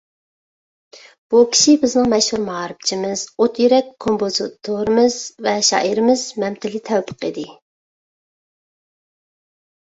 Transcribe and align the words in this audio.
بۇ 1.33 1.41
كىشى 1.55 1.73
بىزنىڭ 1.83 2.07
مەشھۇر 2.13 2.41
مائارىپچىمىز، 2.45 3.25
ئوت 3.43 3.59
يۈرەك 3.65 3.91
كومپوزىتورىمىز 4.05 5.19
ۋە 5.49 5.53
شائىرىمىز 5.69 6.25
مەمتىلى 6.45 6.83
تەۋپىق 6.91 7.29
ئىدى. 7.31 7.45